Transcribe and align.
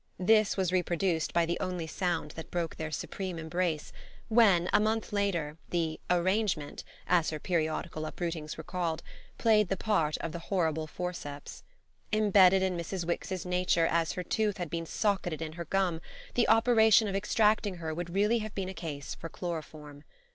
This 0.17 0.57
was 0.57 0.71
reproduced 0.71 1.31
by 1.31 1.45
the 1.45 1.59
only 1.59 1.85
sound 1.85 2.31
that 2.31 2.49
broke 2.49 2.75
their 2.77 2.89
supreme 2.89 3.37
embrace 3.37 3.93
when, 4.29 4.67
a 4.73 4.79
month 4.79 5.13
later, 5.13 5.59
the 5.69 5.99
"arrangement," 6.09 6.83
as 7.05 7.29
her 7.29 7.37
periodical 7.37 8.07
uprootings 8.07 8.57
were 8.57 8.63
called, 8.63 9.03
played 9.37 9.69
the 9.69 9.77
part 9.77 10.17
of 10.17 10.31
the 10.31 10.39
horrible 10.49 10.87
forceps. 10.87 11.61
Embedded 12.11 12.63
in 12.63 12.75
Mrs. 12.75 13.05
Wix's 13.05 13.45
nature 13.45 13.85
as 13.85 14.13
her 14.13 14.23
tooth 14.23 14.57
had 14.57 14.71
been 14.71 14.87
socketed 14.87 15.39
in 15.39 15.51
her 15.51 15.65
gum, 15.65 16.01
the 16.33 16.49
operation 16.49 17.07
of 17.07 17.15
extracting 17.15 17.75
her 17.75 17.93
would 17.93 18.09
really 18.09 18.39
have 18.39 18.55
been 18.55 18.69
a 18.69 18.73
case 18.73 19.13
for 19.13 19.29
chloroform. 19.29 20.03